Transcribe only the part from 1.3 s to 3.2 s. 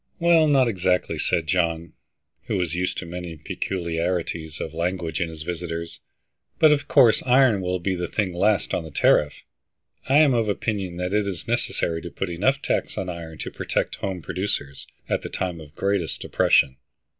John, who was used to